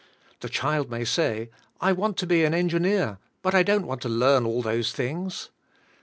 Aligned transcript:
The 0.39 0.49
child 0.49 0.89
may 0.89 1.05
say, 1.05 1.51
"I 1.79 1.91
want 1.91 2.17
to 2.17 2.25
be 2.25 2.43
an 2.43 2.55
engineer 2.55 3.19
but 3.43 3.53
I 3.53 3.61
don't 3.61 3.85
w^ant 3.85 3.99
to 3.99 4.09
learn 4.09 4.47
all 4.47 4.63
those 4.63 4.91
things. 4.91 5.51